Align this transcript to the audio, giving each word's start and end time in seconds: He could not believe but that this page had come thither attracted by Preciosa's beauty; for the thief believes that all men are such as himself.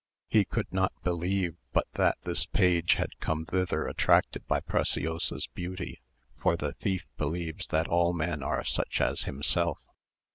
He 0.27 0.45
could 0.45 0.73
not 0.73 0.93
believe 1.03 1.57
but 1.73 1.85
that 1.93 2.17
this 2.23 2.47
page 2.47 2.95
had 2.95 3.19
come 3.19 3.45
thither 3.45 3.85
attracted 3.85 4.47
by 4.47 4.59
Preciosa's 4.59 5.45
beauty; 5.45 6.01
for 6.39 6.57
the 6.57 6.73
thief 6.73 7.05
believes 7.17 7.67
that 7.67 7.85
all 7.87 8.11
men 8.11 8.41
are 8.41 8.63
such 8.63 8.99
as 8.99 9.25
himself. 9.25 9.77